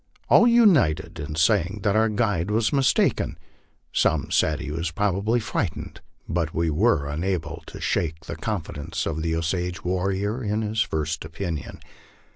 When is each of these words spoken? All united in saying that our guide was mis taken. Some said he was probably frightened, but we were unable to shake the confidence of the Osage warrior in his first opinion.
All 0.29 0.47
united 0.47 1.19
in 1.19 1.35
saying 1.35 1.81
that 1.83 1.95
our 1.95 2.09
guide 2.09 2.49
was 2.49 2.73
mis 2.73 2.91
taken. 2.91 3.37
Some 3.93 4.31
said 4.31 4.59
he 4.59 4.71
was 4.71 4.89
probably 4.89 5.39
frightened, 5.39 6.01
but 6.27 6.55
we 6.55 6.71
were 6.71 7.07
unable 7.07 7.61
to 7.67 7.79
shake 7.79 8.21
the 8.25 8.35
confidence 8.35 9.05
of 9.05 9.21
the 9.21 9.35
Osage 9.35 9.83
warrior 9.83 10.43
in 10.43 10.63
his 10.63 10.81
first 10.81 11.23
opinion. 11.23 11.81